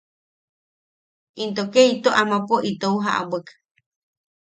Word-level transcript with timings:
Into 1.43 1.63
ke 1.73 1.81
ito 1.93 2.09
amapo 2.21 2.55
itou 2.71 2.95
jaʼabwek. 3.05 3.47